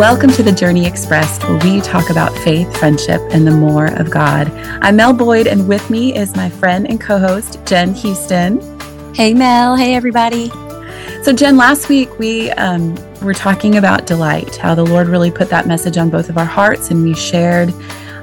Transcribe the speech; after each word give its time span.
Welcome 0.00 0.30
to 0.30 0.42
the 0.42 0.50
Journey 0.50 0.86
Expressed, 0.86 1.42
where 1.42 1.58
we 1.58 1.82
talk 1.82 2.08
about 2.08 2.34
faith, 2.38 2.74
friendship, 2.78 3.20
and 3.32 3.46
the 3.46 3.50
more 3.50 3.88
of 4.00 4.10
God. 4.10 4.50
I'm 4.80 4.96
Mel 4.96 5.12
Boyd, 5.12 5.46
and 5.46 5.68
with 5.68 5.90
me 5.90 6.16
is 6.16 6.34
my 6.34 6.48
friend 6.48 6.88
and 6.88 6.98
co 6.98 7.18
host, 7.18 7.58
Jenn 7.66 7.92
Houston. 7.92 8.62
Hey, 9.14 9.34
Mel. 9.34 9.76
Hey, 9.76 9.94
everybody. 9.94 10.48
So, 11.22 11.34
Jenn, 11.34 11.58
last 11.58 11.90
week 11.90 12.18
we 12.18 12.50
um, 12.52 12.94
were 13.20 13.34
talking 13.34 13.76
about 13.76 14.06
delight, 14.06 14.56
how 14.56 14.74
the 14.74 14.86
Lord 14.86 15.06
really 15.06 15.30
put 15.30 15.50
that 15.50 15.66
message 15.66 15.98
on 15.98 16.08
both 16.08 16.30
of 16.30 16.38
our 16.38 16.46
hearts, 16.46 16.90
and 16.90 17.02
we 17.02 17.12
shared. 17.12 17.70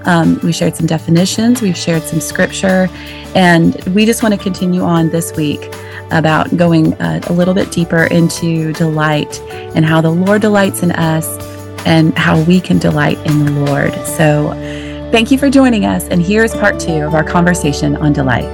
Um, 0.05 0.39
we 0.41 0.53
shared 0.53 0.75
some 0.75 0.87
definitions, 0.87 1.61
we've 1.61 1.77
shared 1.77 2.01
some 2.01 2.21
scripture, 2.21 2.89
and 3.35 3.75
we 3.93 4.07
just 4.07 4.23
want 4.23 4.33
to 4.33 4.41
continue 4.41 4.81
on 4.81 5.09
this 5.09 5.35
week 5.35 5.63
about 6.09 6.57
going 6.57 6.95
uh, 6.95 7.21
a 7.27 7.33
little 7.33 7.53
bit 7.53 7.71
deeper 7.71 8.05
into 8.05 8.73
delight 8.73 9.39
and 9.75 9.85
how 9.85 10.01
the 10.01 10.09
Lord 10.09 10.41
delights 10.41 10.81
in 10.81 10.91
us 10.93 11.56
and 11.87 12.15
how 12.17 12.41
we 12.43 12.59
can 12.59 12.77
delight 12.77 13.17
in 13.25 13.45
the 13.45 13.51
Lord. 13.65 13.93
So, 14.05 14.51
thank 15.09 15.31
you 15.31 15.37
for 15.37 15.49
joining 15.49 15.85
us. 15.85 16.05
And 16.09 16.21
here's 16.21 16.53
part 16.53 16.81
two 16.81 17.01
of 17.01 17.13
our 17.13 17.23
conversation 17.23 17.95
on 17.95 18.11
delight. 18.11 18.45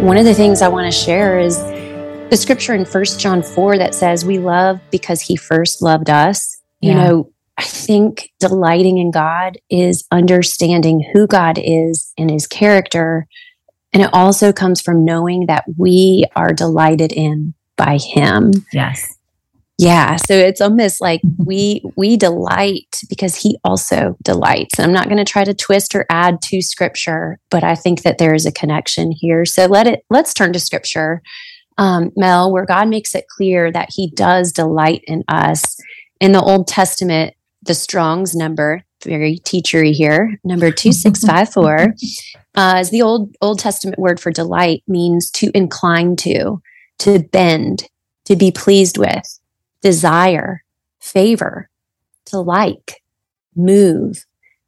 One 0.00 0.16
of 0.16 0.24
the 0.24 0.32
things 0.32 0.62
I 0.62 0.68
want 0.68 0.90
to 0.90 0.98
share 0.98 1.38
is 1.38 1.58
the 2.30 2.38
scripture 2.38 2.74
in 2.74 2.86
First 2.86 3.20
John 3.20 3.42
4 3.42 3.76
that 3.76 3.94
says, 3.94 4.24
We 4.24 4.38
love 4.38 4.80
because 4.90 5.20
he 5.20 5.36
first 5.36 5.82
loved 5.82 6.08
us. 6.08 6.58
Yeah. 6.80 6.88
You 6.88 6.96
know, 6.96 7.32
I 7.58 7.64
think 7.64 8.30
delighting 8.40 8.96
in 8.96 9.10
God 9.10 9.58
is 9.68 10.06
understanding 10.10 11.06
who 11.12 11.26
God 11.26 11.60
is 11.62 12.14
and 12.16 12.30
his 12.30 12.46
character. 12.46 13.26
And 13.92 14.02
it 14.02 14.10
also 14.14 14.54
comes 14.54 14.80
from 14.80 15.04
knowing 15.04 15.46
that 15.46 15.64
we 15.76 16.24
are 16.34 16.54
delighted 16.54 17.12
in 17.12 17.52
by 17.76 17.98
him. 17.98 18.52
Yes 18.72 19.18
yeah 19.78 20.16
so 20.16 20.34
it's 20.34 20.60
almost 20.60 21.00
like 21.00 21.20
mm-hmm. 21.22 21.44
we 21.44 21.82
we 21.96 22.16
delight 22.16 23.00
because 23.08 23.36
he 23.36 23.58
also 23.64 24.16
delights. 24.22 24.78
And 24.78 24.86
i'm 24.86 24.92
not 24.92 25.06
going 25.06 25.24
to 25.24 25.30
try 25.30 25.44
to 25.44 25.54
twist 25.54 25.94
or 25.94 26.06
add 26.10 26.42
to 26.42 26.62
scripture 26.62 27.38
but 27.50 27.64
i 27.64 27.74
think 27.74 28.02
that 28.02 28.18
there 28.18 28.34
is 28.34 28.46
a 28.46 28.52
connection 28.52 29.12
here. 29.12 29.44
So 29.44 29.66
let 29.66 29.86
it 29.86 30.04
let's 30.10 30.34
turn 30.34 30.52
to 30.52 30.60
scripture. 30.60 31.22
Um, 31.78 32.10
mel 32.16 32.52
where 32.52 32.66
god 32.66 32.88
makes 32.88 33.14
it 33.14 33.28
clear 33.28 33.72
that 33.72 33.88
he 33.92 34.10
does 34.10 34.52
delight 34.52 35.02
in 35.06 35.24
us. 35.28 35.76
In 36.20 36.32
the 36.32 36.42
old 36.42 36.68
testament 36.68 37.34
the 37.62 37.74
strong's 37.74 38.34
number 38.34 38.82
very 39.04 39.38
teachery 39.38 39.92
here 39.92 40.38
number 40.44 40.70
2654 40.70 41.94
uh, 42.54 42.78
is 42.80 42.90
the 42.90 43.02
old 43.02 43.34
old 43.40 43.58
testament 43.58 43.98
word 43.98 44.20
for 44.20 44.30
delight 44.30 44.82
means 44.86 45.30
to 45.30 45.50
incline 45.54 46.16
to 46.16 46.60
to 46.98 47.20
bend 47.32 47.88
to 48.24 48.36
be 48.36 48.50
pleased 48.50 48.98
with 48.98 49.40
desire, 49.82 50.64
favor, 51.00 51.68
to 52.26 52.38
like, 52.38 53.02
move, 53.54 54.24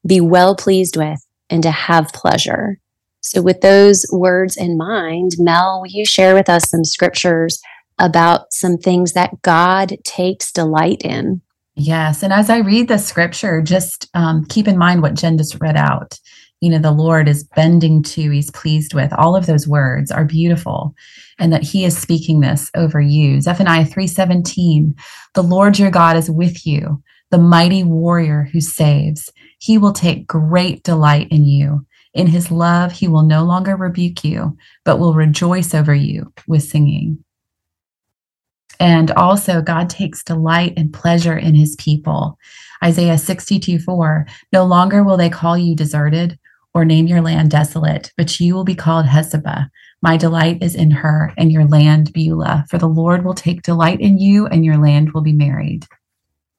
be 0.07 0.21
well 0.21 0.55
pleased 0.55 0.97
with, 0.97 1.25
and 1.49 1.63
to 1.63 1.71
have 1.71 2.13
pleasure. 2.13 2.79
So, 3.21 3.41
with 3.41 3.63
those 3.63 4.05
words 4.13 4.57
in 4.57 4.77
mind, 4.77 5.33
Mel, 5.39 5.81
will 5.81 5.91
you 5.91 6.05
share 6.05 6.35
with 6.35 6.51
us 6.51 6.69
some 6.69 6.85
scriptures 6.85 7.61
about 7.99 8.53
some 8.53 8.77
things 8.77 9.13
that 9.13 9.41
God 9.43 9.97
takes 10.05 10.53
delight 10.53 11.01
in? 11.03 11.41
Yes. 11.77 12.23
And 12.23 12.33
as 12.33 12.51
I 12.51 12.59
read 12.59 12.89
the 12.89 12.99
scripture, 12.99 13.63
just 13.63 14.09
um, 14.15 14.45
keep 14.45 14.69
in 14.69 14.79
mind 14.79 15.03
what 15.03 15.15
Jenn 15.15 15.39
just 15.39 15.61
read 15.61 15.77
out 15.77 16.19
you 16.65 16.71
know 16.71 16.79
the 16.79 16.91
lord 16.91 17.29
is 17.29 17.45
bending 17.45 18.03
to 18.03 18.31
he's 18.31 18.51
pleased 18.51 18.95
with 18.95 19.13
all 19.13 19.37
of 19.37 19.47
those 19.47 19.69
words 19.69 20.11
are 20.11 20.25
beautiful. 20.25 20.95
And 21.39 21.53
that 21.53 21.63
he 21.63 21.85
is 21.85 21.99
speaking 21.99 22.41
this 22.41 22.71
over 22.77 23.01
you. 23.01 23.41
Zephaniah 23.41 23.85
3.17 23.85 24.99
the 25.35 25.43
lord 25.43 25.79
your 25.79 25.91
god 25.91 26.17
is 26.17 26.31
with 26.31 26.67
you 26.67 27.03
the 27.31 27.39
mighty 27.39 27.83
warrior 27.83 28.49
who 28.53 28.61
saves. 28.61 29.31
He 29.59 29.79
will 29.79 29.93
take 29.93 30.27
great 30.27 30.85
delight 30.85 31.29
in 31.31 31.45
you. 31.45 31.85
In 32.15 32.29
his 32.29 32.51
love 32.51 32.93
he 32.93 33.09
will 33.09 33.25
no 33.25 33.45
longer 33.45 33.77
rebuke 33.77 34.25
you 34.25 34.57
but 34.85 34.99
will 34.99 35.15
rejoice 35.15 35.75
over 35.75 35.95
you 35.95 36.33
with 36.47 36.63
singing. 36.63 37.25
And 38.81 39.11
also, 39.13 39.63
God 39.63 39.89
takes 39.89 40.25
delight 40.25 40.75
and 40.77 40.93
pleasure 40.93 41.37
in 41.37 41.55
his 41.55 41.77
people. 41.77 42.39
Isaiah 42.83 43.19
62 43.19 43.79
4 43.79 44.27
No 44.53 44.65
longer 44.65 45.03
will 45.05 45.17
they 45.17 45.31
call 45.31 45.57
you 45.57 45.75
deserted 45.75 46.39
or 46.75 46.85
name 46.85 47.07
your 47.07 47.21
land 47.21 47.51
desolate, 47.51 48.13
but 48.17 48.41
you 48.41 48.55
will 48.55 48.65
be 48.65 48.75
called 48.75 49.07
Hephzibah. 49.07 49.71
My 50.03 50.17
delight 50.17 50.63
is 50.63 50.75
in 50.75 50.91
her, 50.91 51.33
and 51.39 51.51
your 51.53 51.67
land 51.67 52.13
Beulah, 52.13 52.67
for 52.69 52.79
the 52.79 52.89
Lord 52.89 53.25
will 53.25 53.35
take 53.35 53.63
delight 53.63 54.01
in 54.01 54.19
you, 54.19 54.47
and 54.47 54.65
your 54.65 54.77
land 54.77 55.13
will 55.13 55.23
be 55.23 55.33
married. 55.33 55.87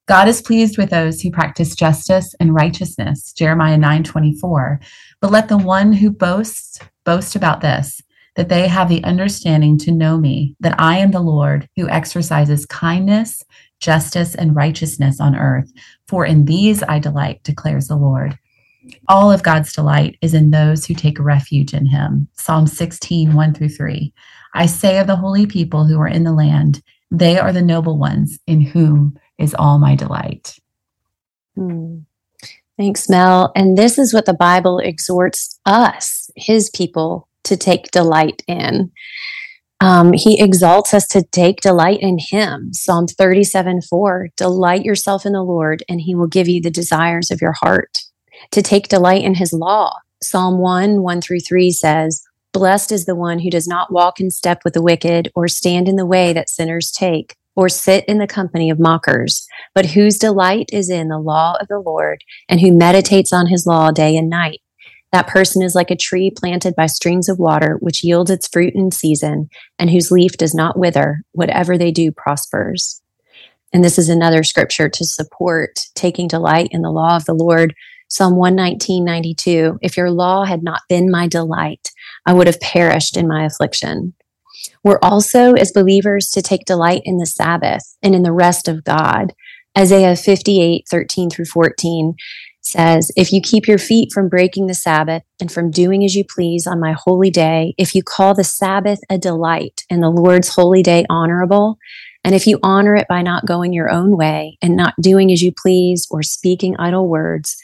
God 0.07 0.27
is 0.27 0.41
pleased 0.41 0.77
with 0.77 0.91
those 0.91 1.21
who 1.21 1.31
practice 1.31 1.75
justice 1.75 2.35
and 2.39 2.53
righteousness, 2.53 3.33
Jeremiah 3.33 3.77
9:24. 3.77 4.79
But 5.19 5.31
let 5.31 5.49
the 5.49 5.57
one 5.57 5.93
who 5.93 6.11
boasts 6.11 6.79
boast 7.05 7.35
about 7.35 7.61
this, 7.61 8.01
that 8.35 8.49
they 8.49 8.67
have 8.67 8.87
the 8.87 9.03
understanding 9.03 9.77
to 9.79 9.91
know 9.91 10.17
me, 10.17 10.55
that 10.59 10.79
I 10.79 10.97
am 10.97 11.11
the 11.11 11.21
Lord 11.21 11.67
who 11.75 11.89
exercises 11.89 12.65
kindness, 12.67 13.43
justice, 13.79 14.35
and 14.35 14.55
righteousness 14.55 15.19
on 15.19 15.35
earth. 15.35 15.71
For 16.07 16.25
in 16.25 16.45
these 16.45 16.83
I 16.83 16.99
delight, 16.99 17.41
declares 17.43 17.87
the 17.87 17.95
Lord. 17.95 18.37
All 19.07 19.31
of 19.31 19.44
God's 19.44 19.73
delight 19.73 20.18
is 20.22 20.34
in 20.34 20.51
those 20.51 20.85
who 20.85 20.94
take 20.94 21.19
refuge 21.19 21.73
in 21.73 21.85
him. 21.85 22.28
Psalm 22.34 22.68
16, 22.68 23.34
1 23.34 23.53
through 23.53 23.69
3. 23.69 24.13
I 24.53 24.66
say 24.66 25.00
of 25.00 25.07
the 25.07 25.16
holy 25.16 25.46
people 25.46 25.85
who 25.85 26.00
are 26.00 26.07
in 26.07 26.23
the 26.23 26.34
land, 26.34 26.81
they 27.12 27.38
are 27.38 27.51
the 27.51 27.62
noble 27.62 27.97
ones 27.97 28.40
in 28.47 28.62
whom 28.62 29.18
is 29.38 29.53
all 29.53 29.79
my 29.79 29.96
delight. 29.96 30.57
Hmm. 31.56 32.00
Thanks, 32.78 33.07
Mel. 33.07 33.51
And 33.56 33.78
this 33.78 33.97
is 33.97 34.13
what 34.13 34.25
the 34.25 34.34
Bible 34.34 34.79
exhorts 34.79 35.59
us, 35.66 36.29
his 36.35 36.69
people, 36.72 37.29
to 37.46 37.56
take 37.56 37.91
delight 37.91 38.44
in. 38.47 38.91
Um, 39.81 40.13
he 40.13 40.41
exalts 40.41 40.94
us 40.94 41.07
to 41.09 41.23
take 41.23 41.62
delight 41.62 42.00
in 42.02 42.17
him. 42.17 42.73
Psalm 42.73 43.07
37 43.07 43.81
4 43.81 44.29
Delight 44.35 44.84
yourself 44.84 45.25
in 45.25 45.34
the 45.34 45.44
Lord, 45.44 45.84
and 45.88 46.02
he 46.02 46.16
will 46.16 46.28
give 46.28 46.47
you 46.47 46.62
the 46.62 46.72
desires 46.72 47.29
of 47.29 47.41
your 47.41 47.53
heart 47.53 48.04
to 48.51 48.62
take 48.62 48.88
delight 48.88 49.23
in 49.23 49.35
his 49.35 49.53
law. 49.53 49.94
Psalm 50.22 50.59
1 50.59 51.01
1 51.01 51.22
through 51.22 51.40
3 51.40 51.72
says, 51.72 52.23
Blessed 52.53 52.91
is 52.91 53.06
the 53.06 53.16
one 53.16 53.40
who 53.40 53.50
does 53.50 53.68
not 53.68 53.91
walk 53.91 54.19
in 54.19 54.31
step 54.31 54.62
with 54.63 54.73
the 54.73 54.81
wicked, 54.81 55.29
or 55.35 55.47
stand 55.47 55.90
in 55.90 55.97
the 55.97 56.06
way 56.06 56.31
that 56.31 56.50
sinners 56.50 56.90
take, 56.90 57.35
or 57.56 57.68
sit 57.68 58.06
in 58.06 58.18
the 58.18 58.28
company 58.28 58.69
of 58.69 58.79
mockers, 58.79 59.46
but 59.73 59.88
whose 59.88 60.18
delight 60.18 60.69
is 60.72 60.90
in 60.90 61.09
the 61.09 61.19
law 61.19 61.57
of 61.59 61.68
the 61.68 61.79
Lord, 61.79 62.23
and 62.47 62.62
who 62.62 62.72
meditates 62.72 63.34
on 63.34 63.47
his 63.47 63.68
law 63.68 63.91
day 63.91 64.16
and 64.16 64.29
night. 64.29 64.62
That 65.12 65.28
person 65.28 65.62
is 65.62 65.75
like 65.75 65.91
a 65.91 65.96
tree 65.96 66.31
planted 66.31 66.75
by 66.75 66.88
streams 66.88 67.29
of 67.29 67.40
water, 67.40 67.78
which 67.79 68.03
yields 68.03 68.31
its 68.31 68.47
fruit 68.47 68.73
in 68.73 68.91
season, 68.91 69.50
and 69.78 69.90
whose 69.90 70.12
leaf 70.12 70.38
does 70.38 70.53
not 70.53 70.78
wither. 70.78 71.22
Whatever 71.34 71.78
they 71.78 71.91
do 71.91 72.12
prospers. 72.12 73.02
And 73.73 73.84
this 73.84 73.97
is 73.97 74.07
another 74.07 74.44
scripture 74.44 74.88
to 74.88 75.06
support 75.06 75.79
taking 75.96 76.28
delight 76.28 76.69
in 76.72 76.81
the 76.81 76.91
law 76.91 77.17
of 77.17 77.25
the 77.25 77.34
Lord 77.34 77.73
Psalm 78.07 78.35
119, 78.35 79.03
92. 79.03 79.79
If 79.81 79.97
your 79.97 80.11
law 80.11 80.45
had 80.45 80.63
not 80.63 80.81
been 80.88 81.09
my 81.09 81.27
delight, 81.27 81.91
I 82.25 82.33
would 82.33 82.47
have 82.47 82.59
perished 82.59 83.17
in 83.17 83.27
my 83.27 83.45
affliction. 83.45 84.13
We're 84.83 84.99
also, 85.01 85.53
as 85.53 85.71
believers, 85.71 86.29
to 86.29 86.41
take 86.41 86.66
delight 86.66 87.01
in 87.05 87.17
the 87.17 87.25
Sabbath 87.25 87.97
and 88.01 88.16
in 88.16 88.23
the 88.23 88.31
rest 88.31 88.67
of 88.67 88.83
God. 88.83 89.33
Isaiah 89.77 90.16
58, 90.16 90.85
13 90.89 91.29
through 91.29 91.45
14 91.45 92.16
says, 92.61 93.11
If 93.16 93.31
you 93.33 93.41
keep 93.41 93.67
your 93.67 93.77
feet 93.77 94.11
from 94.13 94.29
breaking 94.29 94.67
the 94.67 94.73
Sabbath 94.73 95.23
and 95.39 95.51
from 95.51 95.72
doing 95.72 96.03
as 96.03 96.16
you 96.16 96.23
please 96.23 96.66
on 96.67 96.79
my 96.79 96.95
holy 96.97 97.29
day, 97.29 97.73
if 97.77 97.93
you 97.93 98.03
call 98.03 98.33
the 98.33 98.43
Sabbath 98.43 98.99
a 99.09 99.17
delight 99.17 99.84
and 99.90 100.02
the 100.02 100.09
Lord's 100.09 100.49
holy 100.49 100.81
day 100.81 101.05
honorable, 101.09 101.78
and 102.23 102.34
if 102.34 102.47
you 102.47 102.59
honor 102.63 102.96
it 102.96 103.07
by 103.07 103.22
not 103.22 103.46
going 103.46 103.72
your 103.72 103.91
own 103.91 104.17
way 104.17 104.57
and 104.61 104.75
not 104.75 104.96
doing 104.99 105.31
as 105.31 105.43
you 105.43 105.52
please 105.52 106.07
or 106.09 106.23
speaking 106.23 106.75
idle 106.79 107.07
words, 107.07 107.55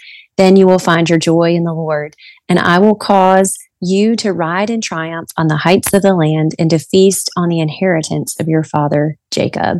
then 0.41 0.55
you 0.55 0.65
will 0.65 0.79
find 0.79 1.07
your 1.07 1.19
joy 1.19 1.53
in 1.53 1.63
the 1.65 1.73
Lord, 1.73 2.15
and 2.49 2.57
I 2.57 2.79
will 2.79 2.95
cause 2.95 3.55
you 3.79 4.15
to 4.15 4.33
ride 4.33 4.71
in 4.71 4.81
triumph 4.81 5.29
on 5.37 5.47
the 5.47 5.57
heights 5.57 5.93
of 5.93 6.01
the 6.01 6.15
land 6.15 6.55
and 6.57 6.69
to 6.71 6.79
feast 6.79 7.29
on 7.37 7.47
the 7.47 7.59
inheritance 7.59 8.35
of 8.39 8.47
your 8.47 8.63
father 8.63 9.17
Jacob. 9.29 9.79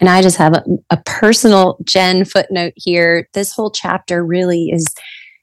And 0.00 0.08
I 0.08 0.22
just 0.22 0.38
have 0.38 0.54
a, 0.54 0.64
a 0.88 0.96
personal 1.04 1.78
Jenn 1.84 2.24
footnote 2.24 2.72
here. 2.76 3.28
This 3.34 3.52
whole 3.52 3.70
chapter 3.70 4.24
really 4.24 4.70
is 4.72 4.86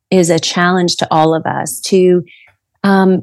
is 0.10 0.31
a 0.31 0.40
challenge 0.40 0.96
to 0.96 1.07
all 1.12 1.36
of 1.36 1.46
us 1.46 1.80
to 1.81 2.24
um, 2.84 3.22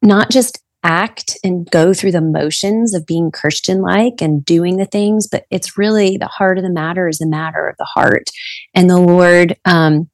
not 0.00 0.30
just 0.30 0.58
act 0.82 1.36
and 1.44 1.70
go 1.70 1.92
through 1.92 2.12
the 2.12 2.22
motions 2.22 2.94
of 2.94 3.06
being 3.06 3.30
Christian 3.30 3.82
like 3.82 4.22
and 4.22 4.42
doing 4.42 4.78
the 4.78 4.86
things, 4.86 5.28
but 5.30 5.44
it's 5.50 5.76
really 5.76 6.16
the 6.16 6.26
heart 6.26 6.56
of 6.56 6.64
the 6.64 6.70
matter 6.70 7.06
is 7.08 7.18
the 7.18 7.26
matter 7.26 7.68
of 7.68 7.76
the 7.76 7.84
heart. 7.84 8.30
And 8.74 8.88
the 8.88 8.98
Lord 8.98 9.54
um, 9.66 10.08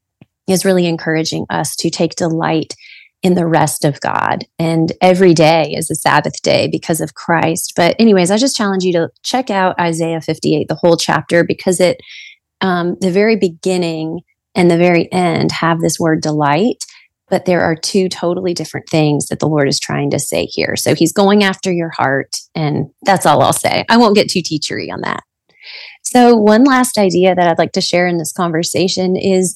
is 0.48 0.64
really 0.64 0.86
encouraging 0.86 1.46
us 1.50 1.76
to 1.76 1.90
take 1.90 2.14
delight 2.16 2.74
in 3.22 3.34
the 3.34 3.46
rest 3.46 3.84
of 3.84 4.00
God. 4.00 4.44
And 4.58 4.92
every 5.00 5.34
day 5.34 5.74
is 5.76 5.90
a 5.90 5.94
Sabbath 5.94 6.40
day 6.42 6.68
because 6.70 7.00
of 7.00 7.14
Christ. 7.14 7.72
But, 7.76 7.96
anyways, 7.98 8.30
I 8.30 8.36
just 8.36 8.56
challenge 8.56 8.84
you 8.84 8.92
to 8.92 9.10
check 9.22 9.50
out 9.50 9.78
Isaiah 9.80 10.20
58, 10.20 10.68
the 10.68 10.76
whole 10.76 10.96
chapter, 10.96 11.44
because 11.44 11.80
it, 11.80 12.00
um, 12.60 12.96
the 13.00 13.10
very 13.10 13.36
beginning 13.36 14.20
and 14.54 14.70
the 14.70 14.78
very 14.78 15.10
end 15.12 15.52
have 15.52 15.80
this 15.80 15.98
word 15.98 16.20
delight. 16.20 16.84
But 17.28 17.44
there 17.44 17.60
are 17.60 17.76
two 17.76 18.08
totally 18.08 18.54
different 18.54 18.88
things 18.88 19.26
that 19.26 19.38
the 19.40 19.48
Lord 19.48 19.68
is 19.68 19.78
trying 19.78 20.10
to 20.12 20.18
say 20.18 20.46
here. 20.46 20.76
So 20.76 20.94
he's 20.94 21.12
going 21.12 21.44
after 21.44 21.70
your 21.70 21.90
heart. 21.90 22.36
And 22.54 22.86
that's 23.02 23.26
all 23.26 23.42
I'll 23.42 23.52
say. 23.52 23.84
I 23.90 23.98
won't 23.98 24.14
get 24.14 24.30
too 24.30 24.40
teachery 24.40 24.90
on 24.90 25.02
that. 25.02 25.22
So, 26.02 26.34
one 26.36 26.64
last 26.64 26.96
idea 26.96 27.34
that 27.34 27.48
I'd 27.48 27.58
like 27.58 27.72
to 27.72 27.82
share 27.82 28.06
in 28.06 28.16
this 28.16 28.32
conversation 28.32 29.14
is 29.14 29.54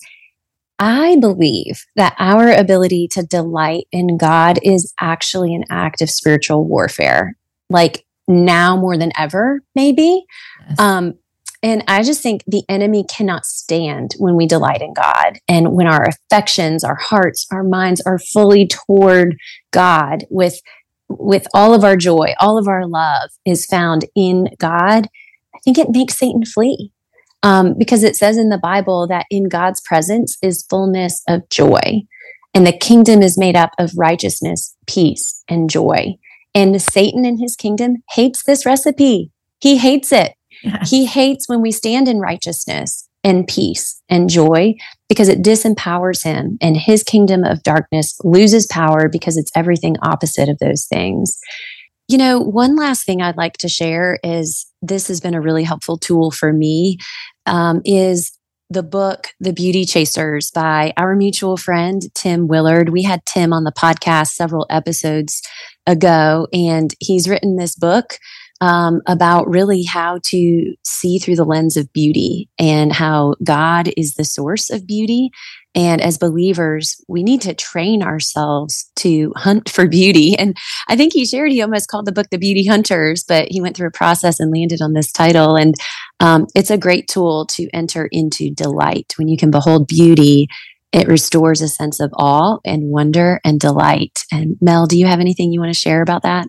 I 0.79 1.17
believe 1.21 1.85
that 1.97 2.17
our 2.19 2.51
ability 2.51 3.09
to 3.13 3.23
delight 3.23 3.85
in 3.93 4.17
God 4.17 4.59
is 4.63 4.93
actually 5.01 5.55
an 5.55 5.65
act 5.71 6.03
of 6.03 6.11
spiritual 6.11 6.65
warfare, 6.65 7.37
like 7.71 8.05
now 8.27 8.77
more 8.77 8.97
than 8.97 9.13
ever, 9.17 9.61
maybe. 9.75 10.25
Yes. 10.69 10.79
Um, 10.79 11.15
and 11.63 11.85
I 11.87 12.03
just 12.03 12.23
think 12.23 12.43
the 12.47 12.65
enemy 12.69 13.05
cannot 13.09 13.47
stand 13.47 14.15
when 14.19 14.35
we 14.35 14.47
delight 14.47 14.83
in 14.83 14.95
God 14.95 15.39
and 15.47 15.73
when 15.73 15.87
our 15.87 16.05
affections, 16.05 16.83
our 16.83 16.97
hearts, 16.97 17.47
our 17.53 17.63
minds 17.63 18.01
are 18.01 18.19
fully 18.19 18.67
toward 18.67 19.37
God 19.71 20.25
with 20.31 20.61
with 21.09 21.47
all 21.53 21.75
of 21.75 21.85
our 21.85 21.97
joy, 21.97 22.33
all 22.41 22.57
of 22.57 22.67
our 22.67 22.87
love 22.87 23.31
is 23.45 23.67
found 23.67 24.07
in 24.17 24.49
God. 24.59 25.09
I 25.55 25.59
think 25.63 25.77
it 25.77 25.91
makes 25.91 26.17
Satan 26.17 26.45
flee 26.47 26.92
um, 27.43 27.75
because 27.77 28.03
it 28.03 28.17
says 28.17 28.37
in 28.37 28.49
the 28.49 28.59
Bible 28.59 29.07
that 29.09 29.27
in 29.31 29.49
God's 29.49 29.81
presence 29.81 30.39
is 30.43 30.67
fullness 30.69 31.23
of 31.29 31.49
joy, 31.51 32.03
and 32.55 32.67
the 32.67 32.77
kingdom 32.77 33.23
is 33.23 33.39
made 33.39 33.57
up 33.57 33.71
of 33.79 33.93
righteousness, 33.97 34.77
peace, 34.87 35.43
and 35.49 35.71
joy. 35.71 36.15
And 36.55 36.81
Satan 36.81 37.25
and 37.25 37.41
his 37.41 37.57
kingdom 37.57 38.03
hates 38.11 38.45
this 38.45 38.67
recipe. 38.67 39.31
He 39.61 39.79
hates 39.79 40.13
it. 40.13 40.35
Yes. 40.63 40.91
He 40.91 41.07
hates 41.07 41.49
when 41.49 41.63
we 41.63 41.73
stand 41.73 42.09
in 42.09 42.19
righteousness 42.19 43.09
and 43.25 43.47
peace 43.47 44.01
and 44.09 44.29
joy 44.29 44.75
because 45.09 45.29
it 45.29 45.43
disempowers 45.43 46.25
him, 46.25 46.59
and 46.61 46.77
his 46.77 47.03
kingdom 47.03 47.45
of 47.45 47.63
darkness 47.63 48.17
loses 48.25 48.67
power 48.67 49.09
because 49.09 49.37
it's 49.37 49.51
everything 49.55 49.97
opposite 50.03 50.49
of 50.49 50.59
those 50.59 50.87
things. 50.87 51.39
You 52.13 52.19
know, 52.19 52.41
one 52.41 52.77
last 52.77 53.07
thing 53.07 53.23
I'd 53.23 53.39
like 53.39 53.57
to 53.57 53.71
share 53.71 54.19
is 54.23 54.67
this 54.83 55.09
has 55.09 55.19
been 55.19 55.33
a 55.33 55.41
really 55.41 55.65
helpful 55.65 55.97
tool 55.97 56.31
for 56.31 56.53
me 56.53 56.99
um, 57.47 57.81
is 57.87 58.39
the 58.69 58.83
book 58.83 59.29
The 59.41 59.55
Beauty 59.55 59.87
Chasers 59.87 60.51
by 60.51 60.93
our 60.99 61.17
mutual 61.17 61.57
friend 61.57 62.03
Tim 62.15 62.49
Willard. 62.49 62.91
We 62.91 63.03
had 63.03 63.25
Tim 63.25 63.55
on 63.55 63.65
the 63.65 63.73
podcast 63.73 64.33
several 64.33 64.67
episodes 64.69 65.41
ago, 65.87 66.49
and 66.53 66.95
he's 67.01 67.31
written 67.31 67.57
this 67.57 67.75
book 67.75 68.19
um, 68.61 69.01
about 69.07 69.49
really 69.49 69.83
how 69.83 70.21
to 70.25 70.75
see 70.85 71.19
through 71.19 71.37
the 71.37 71.45
lens 71.45 71.79
of 71.79 71.91
beauty 71.95 72.51
and 72.59 72.93
how 72.93 73.37
God 73.43 73.91
is 73.97 74.15
the 74.15 74.25
source 74.27 74.69
of 74.69 74.87
beauty 74.87 75.31
and 75.75 76.03
as 76.03 76.19
believers, 76.19 77.03
we 77.09 77.23
need 77.23 77.41
to 77.43 77.55
train 77.55 78.03
ourselves 78.03 78.91
to 78.97 79.33
hunt 79.37 79.71
for 79.71 79.89
beauty. 79.89 80.37
And 80.39 80.57
I 80.89 80.97
think 80.97 81.13
he 81.13 81.25
shared, 81.25 81.51
he 81.51 81.63
almost 81.63 81.89
called 81.89 82.07
the 82.07 82.13
book 82.13 82.29
The 82.31 82.39
Beauty 82.39 82.67
Hunters, 82.67 83.25
but 83.27 83.49
he 83.51 83.61
went 83.61 83.77
through 83.77 83.89
a 83.89 83.93
process 83.93 84.39
and 84.39 84.53
landed 84.53 84.83
on 84.83 84.93
this 84.93 85.11
title. 85.11 85.57
And 85.57 85.75
um, 86.21 86.47
it's 86.55 86.71
a 86.71 86.79
great 86.79 87.09
tool 87.09 87.47
to 87.53 87.69
enter 87.73 88.09
into 88.13 88.51
delight. 88.51 89.15
When 89.17 89.29
you 89.29 89.39
can 89.39 89.51
behold 89.51 89.89
beauty, 89.89 90.49
it 90.93 91.09
restores 91.09 91.63
a 91.63 91.69
sense 91.69 92.01
of 92.01 92.13
awe 92.19 92.59
and 92.67 92.91
wonder 92.91 93.41
and 93.45 93.59
delight. 93.59 94.21
And 94.31 94.57
Mel, 94.61 94.87
do 94.87 94.99
you 94.99 95.07
have 95.07 95.21
anything 95.21 95.53
you 95.53 95.61
want 95.61 95.73
to 95.73 95.79
share 95.79 96.03
about 96.03 96.23
that? 96.23 96.49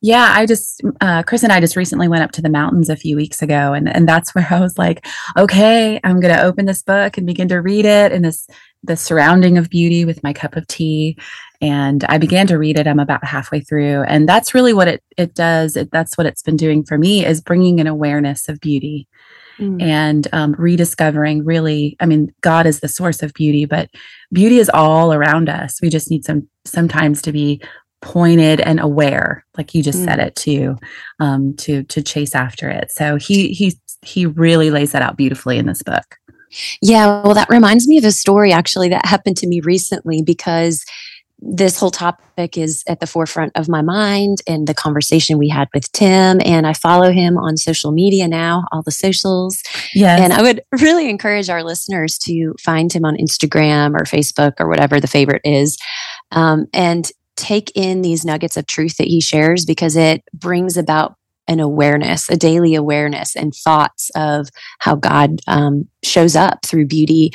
Yeah, 0.00 0.32
I 0.34 0.46
just 0.46 0.82
uh, 1.00 1.22
Chris 1.22 1.42
and 1.42 1.52
I 1.52 1.60
just 1.60 1.76
recently 1.76 2.08
went 2.08 2.22
up 2.22 2.32
to 2.32 2.42
the 2.42 2.50
mountains 2.50 2.88
a 2.88 2.96
few 2.96 3.16
weeks 3.16 3.42
ago, 3.42 3.72
and 3.72 3.88
and 3.88 4.08
that's 4.08 4.34
where 4.34 4.46
I 4.50 4.60
was 4.60 4.78
like, 4.78 5.06
okay, 5.36 6.00
I'm 6.04 6.20
going 6.20 6.34
to 6.34 6.42
open 6.42 6.66
this 6.66 6.82
book 6.82 7.16
and 7.16 7.26
begin 7.26 7.48
to 7.48 7.60
read 7.60 7.84
it 7.84 8.12
in 8.12 8.22
this 8.22 8.46
the 8.84 8.96
surrounding 8.96 9.58
of 9.58 9.70
beauty 9.70 10.04
with 10.04 10.22
my 10.24 10.32
cup 10.32 10.56
of 10.56 10.66
tea, 10.66 11.16
and 11.60 12.04
I 12.04 12.18
began 12.18 12.46
to 12.48 12.58
read 12.58 12.78
it. 12.78 12.86
I'm 12.86 12.98
about 12.98 13.24
halfway 13.24 13.60
through, 13.60 14.02
and 14.04 14.28
that's 14.28 14.54
really 14.54 14.72
what 14.72 14.88
it 14.88 15.02
it 15.16 15.34
does. 15.34 15.76
It, 15.76 15.90
that's 15.90 16.18
what 16.18 16.26
it's 16.26 16.42
been 16.42 16.56
doing 16.56 16.84
for 16.84 16.98
me 16.98 17.24
is 17.24 17.40
bringing 17.40 17.80
an 17.80 17.86
awareness 17.86 18.48
of 18.48 18.60
beauty. 18.60 19.08
Mm. 19.58 19.82
And 19.82 20.28
um, 20.32 20.54
rediscovering 20.58 21.44
really, 21.44 21.96
I 22.00 22.06
mean, 22.06 22.34
God 22.40 22.66
is 22.66 22.80
the 22.80 22.88
source 22.88 23.22
of 23.22 23.34
beauty, 23.34 23.66
but 23.66 23.90
beauty 24.32 24.58
is 24.58 24.70
all 24.72 25.12
around 25.12 25.50
us. 25.50 25.80
We 25.82 25.90
just 25.90 26.10
need 26.10 26.24
some 26.24 26.48
sometimes 26.64 27.20
to 27.22 27.32
be 27.32 27.60
pointed 28.02 28.60
and 28.60 28.80
aware 28.80 29.44
like 29.56 29.74
you 29.74 29.82
just 29.82 30.00
mm. 30.00 30.04
said 30.04 30.18
it 30.18 30.34
too 30.36 30.76
um 31.20 31.54
to 31.54 31.84
to 31.84 32.02
chase 32.02 32.34
after 32.34 32.68
it 32.68 32.90
so 32.90 33.16
he 33.16 33.48
he 33.48 33.72
he 34.02 34.26
really 34.26 34.70
lays 34.70 34.92
that 34.92 35.02
out 35.02 35.16
beautifully 35.16 35.56
in 35.56 35.66
this 35.66 35.82
book 35.82 36.18
yeah 36.82 37.22
well 37.22 37.34
that 37.34 37.48
reminds 37.48 37.86
me 37.88 37.96
of 37.96 38.04
a 38.04 38.12
story 38.12 38.52
actually 38.52 38.88
that 38.88 39.06
happened 39.06 39.36
to 39.36 39.46
me 39.46 39.60
recently 39.60 40.20
because 40.20 40.84
this 41.44 41.78
whole 41.78 41.90
topic 41.90 42.56
is 42.56 42.84
at 42.86 43.00
the 43.00 43.06
forefront 43.06 43.50
of 43.56 43.68
my 43.68 43.82
mind 43.82 44.38
and 44.46 44.68
the 44.68 44.74
conversation 44.74 45.38
we 45.38 45.48
had 45.48 45.68
with 45.74 45.90
Tim. 45.90 46.40
And 46.44 46.68
I 46.68 46.72
follow 46.72 47.10
him 47.10 47.36
on 47.36 47.56
social 47.56 47.90
media 47.90 48.28
now, 48.28 48.64
all 48.70 48.82
the 48.82 48.92
socials. 48.92 49.60
Yes. 49.92 50.20
And 50.20 50.32
I 50.32 50.40
would 50.40 50.62
really 50.80 51.10
encourage 51.10 51.50
our 51.50 51.64
listeners 51.64 52.16
to 52.20 52.54
find 52.60 52.92
him 52.92 53.04
on 53.04 53.16
Instagram 53.16 53.94
or 53.94 54.04
Facebook 54.04 54.54
or 54.60 54.68
whatever 54.68 55.00
the 55.00 55.08
favorite 55.08 55.42
is. 55.44 55.76
Um, 56.30 56.66
and 56.72 57.10
take 57.36 57.72
in 57.74 58.02
these 58.02 58.24
nuggets 58.24 58.56
of 58.56 58.66
truth 58.66 58.96
that 58.96 59.06
he 59.06 59.20
shares 59.20 59.64
because 59.64 59.96
it 59.96 60.22
brings 60.34 60.76
about 60.76 61.16
an 61.48 61.60
awareness, 61.60 62.30
a 62.30 62.36
daily 62.36 62.74
awareness 62.74 63.34
and 63.34 63.52
thoughts 63.52 64.10
of 64.14 64.48
how 64.78 64.94
God 64.94 65.40
um, 65.48 65.88
shows 66.04 66.36
up 66.36 66.64
through 66.64 66.86
beauty. 66.86 67.32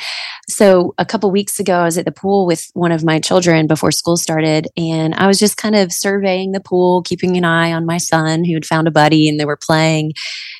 So, 0.48 0.94
a 0.98 1.04
couple 1.04 1.30
weeks 1.30 1.60
ago, 1.60 1.74
I 1.80 1.84
was 1.84 1.98
at 1.98 2.04
the 2.04 2.12
pool 2.12 2.46
with 2.46 2.66
one 2.72 2.90
of 2.90 3.04
my 3.04 3.20
children 3.20 3.66
before 3.66 3.92
school 3.92 4.16
started, 4.16 4.66
and 4.76 5.14
I 5.14 5.26
was 5.26 5.38
just 5.38 5.56
kind 5.56 5.76
of 5.76 5.92
surveying 5.92 6.52
the 6.52 6.60
pool, 6.60 7.02
keeping 7.02 7.36
an 7.36 7.44
eye 7.44 7.72
on 7.72 7.86
my 7.86 7.98
son 7.98 8.44
who 8.44 8.54
had 8.54 8.64
found 8.64 8.88
a 8.88 8.92
buddy 8.92 9.28
and 9.28 9.38
they 9.38 9.44
were 9.44 9.58
playing. 9.58 10.12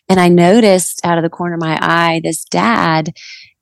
And 0.08 0.20
I 0.20 0.29
noticed 0.29 1.00
out 1.05 1.19
of 1.19 1.25
the 1.25 1.31
corner 1.31 1.55
of 1.55 1.61
my 1.61 1.79
eye 1.81 2.20
this 2.23 2.44
dad 2.44 3.12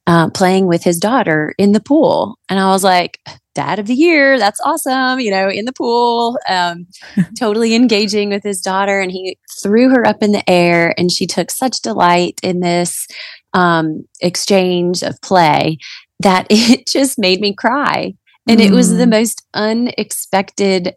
uh, 0.07 0.31
playing 0.31 0.67
with 0.67 0.85
his 0.85 0.99
daughter 0.99 1.55
in 1.59 1.73
the 1.73 1.81
pool. 1.81 2.39
And 2.49 2.59
I 2.61 2.71
was 2.71 2.85
like, 2.85 3.21
dad 3.57 3.79
of 3.79 3.87
the 3.87 3.95
year. 3.95 4.39
That's 4.39 4.61
awesome. 4.61 5.19
You 5.19 5.31
know, 5.33 5.49
in 5.49 5.65
the 5.65 5.73
pool, 5.73 6.39
um, 6.49 6.87
totally 7.39 7.75
engaging 7.75 8.29
with 8.29 8.45
his 8.45 8.61
daughter. 8.61 9.01
And 9.01 9.11
he 9.11 9.39
threw 9.61 9.89
her 9.91 10.07
up 10.07 10.23
in 10.23 10.33
the 10.33 10.49
air, 10.49 10.95
and 10.97 11.11
she 11.11 11.27
took 11.27 11.51
such 11.51 11.81
delight 11.81 12.39
in 12.43 12.61
this 12.61 13.09
um, 13.55 14.05
exchange 14.21 15.03
of 15.03 15.21
play 15.23 15.79
that 16.21 16.47
it 16.51 16.87
just 16.87 17.19
made 17.19 17.41
me 17.41 17.55
cry. 17.55 18.15
And 18.49 18.61
mm. 18.61 18.67
it 18.67 18.71
was 18.71 18.97
the 18.97 19.07
mm. 19.07 19.11
most 19.11 19.45
unexpected 19.55 20.95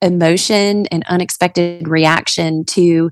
emotion 0.00 0.86
and 0.86 1.04
unexpected 1.08 1.88
reaction 1.88 2.64
to 2.64 3.10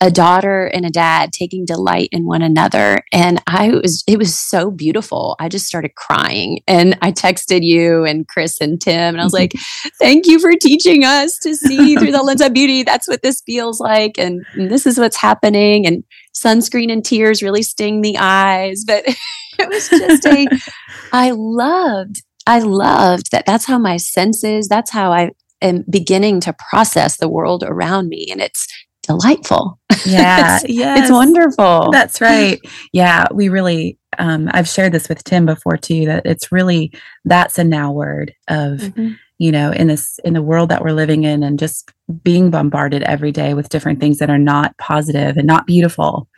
a 0.00 0.10
daughter 0.10 0.66
and 0.66 0.86
a 0.86 0.90
dad 0.90 1.32
taking 1.32 1.64
delight 1.64 2.08
in 2.12 2.24
one 2.24 2.42
another. 2.42 3.02
And 3.12 3.42
i 3.46 3.70
was 3.70 4.04
it 4.06 4.18
was 4.18 4.38
so 4.38 4.70
beautiful. 4.70 5.36
I 5.40 5.48
just 5.48 5.66
started 5.66 5.94
crying. 5.94 6.60
And 6.66 6.96
i 7.02 7.10
texted 7.10 7.60
you 7.62 8.04
and 8.04 8.26
chris 8.28 8.60
and 8.60 8.80
tim 8.80 9.14
and 9.14 9.20
i 9.20 9.24
was 9.24 9.32
like 9.32 9.52
thank 9.98 10.26
you 10.26 10.38
for 10.38 10.52
teaching 10.52 11.04
us 11.04 11.36
to 11.38 11.56
see 11.56 11.96
through 11.98 12.12
the 12.12 12.22
lens 12.22 12.40
of 12.40 12.52
beauty. 12.52 12.82
That's 12.82 13.08
what 13.08 13.22
this 13.22 13.42
feels 13.42 13.80
like 13.80 14.18
and, 14.18 14.44
and 14.54 14.70
this 14.70 14.86
is 14.86 14.98
what's 14.98 15.20
happening. 15.20 15.86
And 15.86 16.04
sunscreen 16.34 16.92
and 16.92 17.04
tears 17.04 17.42
really 17.42 17.62
sting 17.62 18.00
the 18.00 18.16
eyes. 18.18 18.84
But 18.86 19.04
it 19.58 19.68
was 19.68 19.88
just 19.88 20.26
a 20.26 20.46
i 21.12 21.32
loved 21.32 22.22
i 22.46 22.60
loved 22.60 23.32
that. 23.32 23.46
That's 23.46 23.64
how 23.64 23.78
my 23.78 23.96
senses 23.96 24.68
that's 24.68 24.92
how 24.92 25.12
i 25.12 25.30
am 25.60 25.84
beginning 25.90 26.40
to 26.40 26.54
process 26.70 27.16
the 27.16 27.28
world 27.28 27.64
around 27.66 28.08
me. 28.08 28.28
And 28.30 28.40
it's 28.40 28.66
delightful. 29.08 29.78
Yeah. 30.06 30.60
yeah. 30.64 30.98
It's 31.02 31.10
wonderful. 31.10 31.90
That's 31.90 32.20
right. 32.20 32.60
Yeah. 32.92 33.26
We 33.32 33.48
really, 33.48 33.98
um, 34.18 34.48
I've 34.52 34.68
shared 34.68 34.92
this 34.92 35.08
with 35.08 35.24
Tim 35.24 35.46
before 35.46 35.76
too, 35.76 36.06
that 36.06 36.26
it's 36.26 36.52
really, 36.52 36.92
that's 37.24 37.58
a 37.58 37.64
now 37.64 37.90
word 37.90 38.34
of, 38.48 38.78
mm-hmm. 38.78 39.12
you 39.38 39.50
know, 39.50 39.72
in 39.72 39.88
this, 39.88 40.20
in 40.24 40.34
the 40.34 40.42
world 40.42 40.68
that 40.68 40.82
we're 40.82 40.92
living 40.92 41.24
in 41.24 41.42
and 41.42 41.58
just 41.58 41.90
being 42.22 42.50
bombarded 42.50 43.02
every 43.02 43.32
day 43.32 43.54
with 43.54 43.70
different 43.70 44.00
things 44.00 44.18
that 44.18 44.30
are 44.30 44.38
not 44.38 44.76
positive 44.78 45.36
and 45.36 45.46
not 45.46 45.66
beautiful 45.66 46.28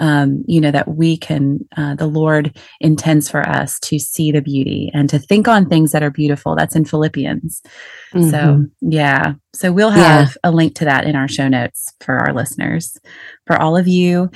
um, 0.00 0.44
you 0.46 0.60
know, 0.60 0.70
that 0.70 0.88
we 0.88 1.16
can, 1.16 1.58
uh, 1.76 1.94
the 1.94 2.06
Lord 2.06 2.56
intends 2.80 3.28
for 3.30 3.48
us 3.48 3.78
to 3.80 3.98
see 3.98 4.30
the 4.30 4.40
beauty 4.40 4.90
and 4.94 5.10
to 5.10 5.18
think 5.18 5.48
on 5.48 5.68
things 5.68 5.92
that 5.92 6.02
are 6.02 6.10
beautiful. 6.10 6.54
That's 6.54 6.76
in 6.76 6.84
Philippians. 6.84 7.62
Mm-hmm. 8.14 8.30
So, 8.30 8.64
yeah. 8.80 9.34
So 9.54 9.72
we'll 9.72 9.90
have 9.90 10.28
yeah. 10.28 10.50
a 10.50 10.52
link 10.52 10.74
to 10.76 10.84
that 10.84 11.04
in 11.04 11.16
our 11.16 11.28
show 11.28 11.48
notes 11.48 11.92
for 12.00 12.16
our 12.18 12.32
listeners. 12.32 12.96
For 13.46 13.60
all 13.60 13.76
of 13.76 13.88
you 13.88 14.30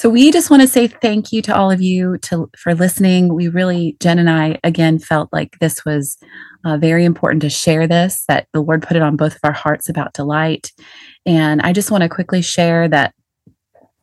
So 0.00 0.08
we 0.08 0.30
just 0.30 0.48
want 0.48 0.62
to 0.62 0.66
say 0.66 0.86
thank 0.86 1.30
you 1.30 1.42
to 1.42 1.54
all 1.54 1.70
of 1.70 1.82
you 1.82 2.16
to, 2.22 2.50
for 2.56 2.74
listening. 2.74 3.34
We 3.34 3.48
really, 3.48 3.98
Jenn 4.00 4.18
and 4.18 4.30
I, 4.30 4.58
again, 4.64 4.98
felt 4.98 5.28
like 5.30 5.58
this 5.60 5.84
was 5.84 6.16
uh, 6.64 6.78
very 6.78 7.04
important 7.04 7.42
to 7.42 7.50
share 7.50 7.86
this, 7.86 8.24
that 8.26 8.46
the 8.54 8.62
Lord 8.62 8.82
put 8.82 8.96
it 8.96 9.02
on 9.02 9.16
both 9.16 9.34
of 9.34 9.40
our 9.44 9.52
hearts 9.52 9.90
about 9.90 10.14
delight. 10.14 10.72
And 11.26 11.60
I 11.60 11.74
just 11.74 11.90
want 11.90 12.02
to 12.02 12.08
quickly 12.08 12.40
share 12.40 12.88
that 12.88 13.12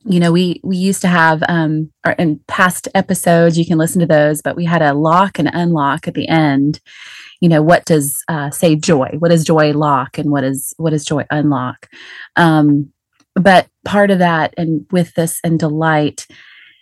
you 0.08 0.20
know 0.20 0.32
we 0.32 0.62
we 0.64 0.78
used 0.78 1.02
to 1.02 1.08
have 1.08 1.44
um 1.48 1.92
in 2.18 2.40
past 2.48 2.88
episodes 2.96 3.58
you 3.58 3.66
can 3.66 3.78
listen 3.78 4.00
to 4.00 4.08
those 4.08 4.42
but 4.42 4.56
we 4.56 4.66
had 4.66 4.82
a 4.82 4.94
lock 4.94 5.38
and 5.38 5.50
unlock 5.54 6.08
at 6.08 6.14
the 6.14 6.28
end. 6.28 6.80
You 7.42 7.50
know 7.50 7.62
what 7.62 7.86
does 7.86 8.24
uh, 8.28 8.50
say 8.50 8.76
joy? 8.76 9.12
What 9.20 9.30
does 9.30 9.44
joy 9.44 9.74
lock 9.74 10.18
and 10.18 10.32
what 10.32 10.44
is 10.44 10.74
what 10.78 10.94
is 10.94 11.06
joy 11.06 11.26
unlock? 11.30 11.88
Um 12.36 12.92
but 13.36 13.68
part 13.86 14.10
of 14.10 14.20
that 14.20 14.54
and 14.58 14.86
with 14.92 15.14
this 15.14 15.40
and 15.44 15.60
delight 15.60 16.26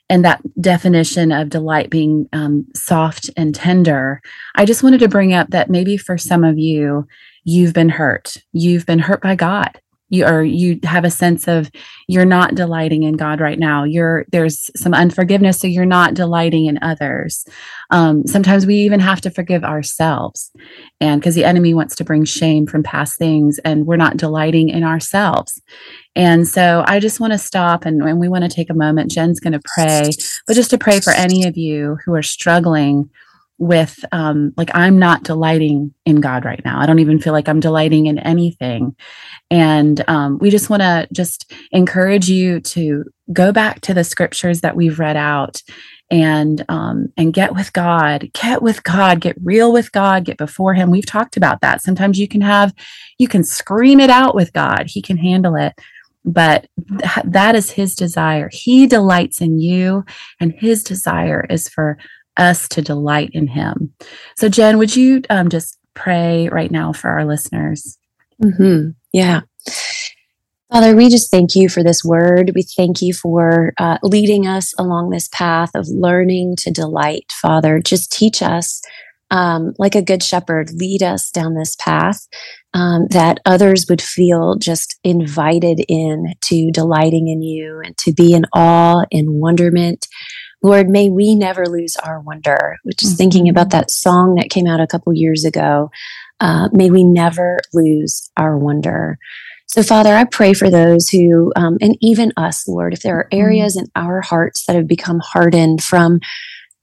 and 0.08 0.24
that 0.24 0.42
definition 0.62 1.32
of 1.32 1.50
delight 1.50 1.90
being 1.90 2.30
um, 2.32 2.66
soft 2.76 3.30
and 3.36 3.56
tender 3.56 4.22
i 4.56 4.64
just 4.64 4.84
wanted 4.84 5.00
to 5.00 5.10
bring 5.10 5.34
up 5.34 5.50
that 5.50 5.70
maybe 5.70 5.98
for 5.98 6.18
some 6.18 6.44
of 6.44 6.58
you 6.58 7.06
you've 7.44 7.74
been 7.74 7.90
hurt. 7.90 8.38
You've 8.54 8.86
been 8.86 9.00
hurt 9.00 9.22
by 9.22 9.36
god 9.36 9.80
you 10.10 10.26
are 10.26 10.44
you 10.44 10.80
have 10.84 11.04
a 11.04 11.10
sense 11.10 11.48
of 11.48 11.72
you're 12.08 12.26
not 12.26 12.56
delighting 12.56 13.04
in 13.04 13.14
god 13.14 13.40
right 13.40 13.58
now. 13.58 13.84
You're 13.84 14.26
there's 14.32 14.70
some 14.76 14.94
unforgiveness 14.94 15.60
so 15.60 15.68
you're 15.68 15.86
not 15.86 16.14
delighting 16.14 16.66
in 16.66 16.78
others. 16.82 17.46
Um, 17.92 18.26
sometimes 18.28 18.66
we 18.66 18.76
even 18.76 19.00
have 19.00 19.22
to 19.22 19.30
forgive 19.30 19.64
ourselves. 19.64 20.52
And 21.02 21.20
because 21.20 21.36
the 21.36 21.46
enemy 21.46 21.74
wants 21.74 21.96
to 21.96 22.04
bring 22.04 22.24
shame 22.26 22.68
from 22.68 22.84
past 22.84 23.18
things 23.18 23.60
and 23.60 23.86
we're 23.86 23.96
not 23.96 24.18
delighting 24.18 24.70
in 24.70 24.84
ourselves. 24.84 25.62
And 26.16 26.48
so 26.48 26.84
i 26.88 27.00
just 27.00 27.20
want 27.20 27.34
to 27.34 27.40
stop 27.40 27.86
and, 27.86 28.02
and 28.02 28.20
we 28.20 28.30
want 28.30 28.44
to 28.44 28.50
take 28.50 28.70
a 28.70 28.76
moment. 28.76 29.12
Jenn's 29.12 29.40
going 29.40 29.54
to 29.54 29.62
pray 29.76 30.12
but 30.48 30.54
just 30.54 30.70
to 30.70 30.78
pray 30.78 31.00
for 31.00 31.14
any 31.14 31.46
of 31.46 31.58
you 31.58 31.98
who 32.06 32.14
are 32.14 32.24
struggling 32.24 33.10
with 33.58 34.04
um 34.12 34.54
like 34.58 34.70
i'm 34.74 35.00
not 35.00 35.24
delighting 35.24 35.94
in 36.06 36.20
god 36.20 36.44
right 36.44 36.62
now 36.66 36.80
i 36.80 36.86
don't 36.86 37.00
even 37.00 37.20
feel 37.20 37.34
like 37.34 37.48
i'm 37.48 37.60
delighting 37.60 38.06
in 38.08 38.20
anything 38.20 38.96
and 39.52 40.04
um, 40.08 40.40
we 40.40 40.50
just 40.50 40.70
want 40.70 40.82
to 40.82 41.08
just 41.12 41.52
encourage 41.72 42.30
you 42.30 42.60
to 42.62 43.06
go 43.32 43.52
back 43.52 43.82
to 43.82 43.94
the 43.94 44.04
scriptures 44.04 44.62
that 44.62 44.76
we've 44.76 45.00
read 45.00 45.18
out 45.18 45.62
and 46.12 46.64
um, 46.70 47.12
and 47.18 47.34
get 47.34 47.56
with 47.56 47.74
God, 47.74 48.30
get 48.34 48.62
with 48.62 48.84
God, 48.84 49.22
get 49.22 49.36
real 49.44 49.72
with 49.72 49.92
God, 49.92 50.26
get 50.26 50.38
before 50.38 50.74
Him. 50.74 50.92
We've 50.92 51.06
talked 51.06 51.38
about 51.38 51.62
that. 51.62 51.82
Sometimes 51.82 52.20
you 52.20 52.28
can 52.28 52.42
have, 52.42 52.74
you 53.18 53.28
can 53.28 53.44
scream 53.44 54.00
it 54.00 54.10
out 54.10 54.36
with 54.36 54.54
God. 54.54 54.86
He 54.88 55.02
can 55.02 55.18
handle 55.18 55.56
it, 55.56 55.74
but 56.24 56.68
th- 56.90 57.26
that 57.26 57.56
is 57.56 57.72
His 57.72 57.96
desire. 57.96 58.50
He 58.52 58.86
delights 58.86 59.42
in 59.42 59.60
you, 59.60 60.06
and 60.40 60.54
His 60.54 60.84
desire 60.84 61.46
is 61.50 61.68
for 61.70 61.98
us 62.38 62.68
to 62.70 62.82
delight 62.82 63.30
in 63.34 63.48
Him. 63.48 63.94
So, 64.38 64.50
Jenn, 64.50 64.78
would 64.78 64.96
you 64.96 65.22
um, 65.30 65.50
just 65.50 65.78
pray 65.94 66.50
right 66.50 66.72
now 66.72 66.94
for 66.94 67.10
our 67.10 67.26
listeners? 67.26 67.98
Mm-hmm. 68.42 68.90
Yeah. 69.14 69.42
Father, 70.72 70.96
we 70.96 71.10
just 71.10 71.32
thank 71.32 71.56
you 71.56 71.70
for 71.70 71.84
this 71.84 72.04
word. 72.04 72.52
We 72.56 72.64
thank 72.64 73.02
you 73.02 73.14
for 73.14 73.74
uh, 73.78 73.98
leading 74.04 74.48
us 74.48 74.74
along 74.78 75.10
this 75.10 75.30
path 75.30 75.70
of 75.76 75.88
learning 75.88 76.56
to 76.58 76.72
delight. 76.72 77.32
Father, 77.32 77.80
just 77.80 78.12
teach 78.12 78.42
us, 78.42 78.82
um, 79.32 79.74
like 79.78 79.96
a 79.96 80.02
good 80.02 80.24
shepherd, 80.24 80.72
lead 80.74 81.04
us 81.04 81.30
down 81.32 81.54
this 81.54 81.76
path 81.78 82.28
um, 82.74 83.08
that 83.12 83.40
others 83.46 83.86
would 83.90 84.02
feel 84.02 84.56
just 84.58 85.00
invited 85.04 85.86
in 85.88 86.34
to 86.42 86.72
delighting 86.72 87.30
in 87.30 87.42
you 87.42 87.80
and 87.80 87.98
to 88.00 88.12
be 88.12 88.34
in 88.34 88.46
awe 88.54 89.06
and 89.12 89.40
wonderment. 89.40 90.08
Lord, 90.66 90.90
may 90.90 91.10
we 91.10 91.36
never 91.36 91.68
lose 91.68 91.96
our 91.98 92.20
wonder. 92.20 92.78
Just 92.98 93.14
mm-hmm. 93.14 93.18
thinking 93.18 93.50
about 93.50 93.70
that 93.70 93.92
song 93.92 94.36
that 94.36 94.50
came 94.50 94.68
out 94.68 94.80
a 94.80 94.88
couple 94.88 95.14
years 95.14 95.46
ago 95.46 95.92
uh, 96.40 96.70
may 96.72 96.90
we 96.90 97.04
never 97.04 97.60
lose 97.74 98.30
our 98.38 98.58
wonder. 98.58 99.18
So, 99.68 99.84
Father, 99.84 100.16
I 100.16 100.26
pray 100.26 100.54
for 100.54 100.70
those 100.70 101.10
who, 101.10 101.52
um, 101.56 101.78
and 101.82 101.98
even 102.02 102.32
us, 102.38 102.68
Lord, 102.68 102.94
if 102.94 103.02
there 103.02 103.18
are 103.18 103.26
mm-hmm. 103.26 103.40
areas 103.40 103.78
in 103.78 103.88
our 103.96 104.22
hearts 104.22 104.66
that 104.66 104.76
have 104.76 104.88
become 104.88 105.20
hardened 105.24 105.84
from 105.84 106.20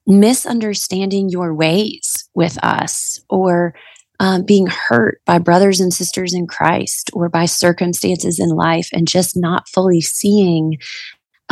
misunderstanding 0.07 1.29
your 1.29 1.55
ways 1.55 2.29
with 2.35 2.59
us 2.63 3.21
or 3.31 3.75
um, 4.19 4.45
being 4.45 4.67
hurt 4.67 5.21
by 5.27 5.39
brothers 5.39 5.81
and 5.81 5.93
sisters 5.93 6.35
in 6.35 6.47
Christ 6.47 7.11
or 7.13 7.29
by 7.29 7.45
circumstances 7.45 8.39
in 8.39 8.51
life 8.51 8.89
and 8.93 9.07
just 9.07 9.37
not 9.37 9.69
fully 9.69 10.01
seeing 10.01 10.79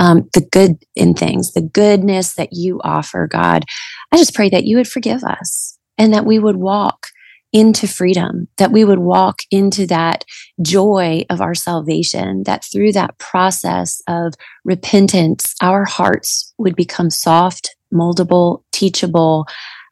um, 0.01 0.29
the 0.33 0.41
good 0.41 0.83
in 0.97 1.15
things, 1.15 1.53
the 1.53 1.63
goodness 1.63 2.35
that 2.35 2.49
you 2.53 2.81
offer, 2.83 3.29
God. 3.31 3.65
I 4.11 4.17
just 4.17 4.35
pray 4.35 4.49
that 4.49 4.65
you 4.65 4.79
would 4.79 4.89
forgive 4.89 5.23
us 5.23 5.79
and 5.99 6.13
that 6.15 6.25
we 6.25 6.39
would 6.39 6.57
walk 6.57 7.09
into 7.53 7.87
freedom, 7.87 8.49
that 8.57 8.73
we 8.73 8.85
would 8.85 9.01
walk 9.01 9.43
into 9.51 9.87
that 9.87 10.25
joy 10.63 11.25
of 11.29 11.41
our 11.41 11.55
salvation, 11.55 12.45
that 12.45 12.65
through 12.65 12.93
that 12.93 13.19
process 13.19 14.01
of 14.09 14.33
repentance, 14.65 15.55
our 15.61 15.85
hearts 15.85 16.55
would 16.57 16.77
become 16.77 17.11
soft, 17.11 17.77
moldable, 17.93 18.63
teachable, 18.73 19.47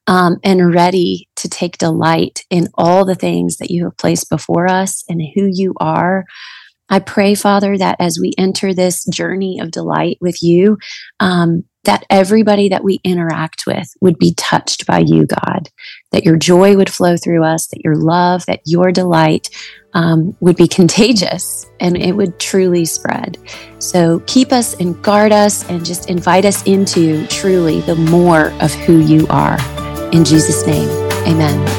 um, 0.07 0.39
and 0.43 0.73
ready 0.75 1.29
to 1.37 1.51
take 1.51 1.77
delight 1.77 2.47
in 2.49 2.69
all 2.75 3.05
the 3.05 3.15
things 3.15 3.59
that 3.59 3.71
you 3.71 3.85
have 3.85 3.97
placed 3.99 4.31
before 4.31 4.71
us 4.71 5.05
and 5.09 5.21
who 5.35 5.51
you 5.53 5.75
are. 5.81 6.25
I 6.91 7.01
pray, 7.01 7.35
Father, 7.35 7.77
that 7.79 7.97
as 8.01 8.19
we 8.21 8.33
enter 8.39 8.73
this 8.73 9.05
journey 9.07 9.61
of 9.61 9.71
delight 9.71 10.19
with 10.21 10.43
you, 10.43 10.79
um, 11.21 11.65
that 11.85 12.05
everybody 12.11 12.69
that 12.69 12.85
we 12.85 13.01
interact 13.05 13.65
with 13.67 13.89
would 14.01 14.19
be 14.19 14.35
touched 14.35 14.87
by 14.87 14.99
you, 14.99 15.27
God, 15.27 15.71
that 16.13 16.25
your 16.25 16.37
joy 16.37 16.77
would 16.77 16.91
flow 16.91 17.17
through 17.17 17.45
us, 17.45 17.69
that 17.69 17.83
your 17.83 17.97
love, 17.97 18.45
that 18.47 18.61
your 18.67 18.93
delight 18.93 19.49
um, 19.95 20.37
would 20.41 20.57
be 20.57 20.69
contagious 20.69 21.67
and 21.81 21.97
it 21.97 22.13
would 22.13 22.39
truly 22.39 22.85
spread. 22.85 23.39
So 23.79 24.21
keep 24.27 24.53
us 24.53 24.75
and 24.75 25.01
guard 25.03 25.33
us 25.33 25.69
and 25.71 25.85
just 25.85 26.11
invite 26.11 26.45
us 26.45 26.63
into 26.65 27.27
truly 27.29 27.81
the 27.83 27.97
more 27.97 28.53
of 28.61 28.73
who 28.75 28.99
you 29.01 29.27
are. 29.29 29.59
In 30.13 30.25
Jesus' 30.25 30.67
name, 30.67 30.89
amen. 31.27 31.78